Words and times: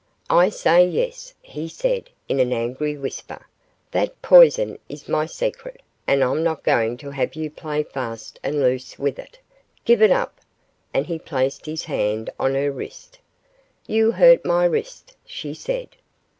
'I 0.31 0.49
say 0.49 0.83
yes,' 0.87 1.35
he 1.43 1.67
said, 1.67 2.09
in 2.27 2.39
an 2.39 2.51
angry 2.51 2.97
whisper; 2.97 3.45
'that 3.91 4.19
poison 4.23 4.79
is 4.89 5.07
my 5.07 5.27
secret, 5.27 5.79
and 6.07 6.23
I'm 6.23 6.43
not 6.43 6.63
going 6.63 6.97
to 6.97 7.11
have 7.11 7.35
you 7.35 7.51
play 7.51 7.83
fast 7.83 8.39
and 8.41 8.61
loose 8.61 8.97
with 8.97 9.19
it; 9.19 9.37
give 9.85 10.01
it 10.01 10.09
up,' 10.09 10.41
and 10.91 11.05
he 11.05 11.19
placed 11.19 11.67
his 11.67 11.83
hand 11.85 12.31
on 12.39 12.55
her 12.55 12.71
wrist. 12.71 13.19
'You 13.85 14.13
hurt 14.13 14.43
my 14.43 14.65
wrist,' 14.65 15.15
she 15.23 15.53
said. 15.53 15.89